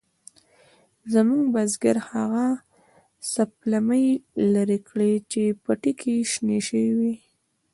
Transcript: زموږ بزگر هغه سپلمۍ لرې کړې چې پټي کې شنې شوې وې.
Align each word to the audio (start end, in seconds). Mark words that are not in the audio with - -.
زموږ 1.13 1.41
بزگر 1.53 1.97
هغه 2.11 2.45
سپلمۍ 3.33 4.05
لرې 4.53 4.79
کړې 4.89 5.11
چې 5.31 5.43
پټي 5.63 5.93
کې 6.01 6.15
شنې 6.31 6.59
شوې 6.67 6.91
وې. 6.99 7.13